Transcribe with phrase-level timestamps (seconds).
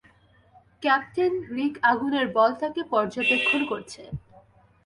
[0.83, 4.01] Captain, Rick আগুনের বলটাকে পর্যবেক্ষণ করছে।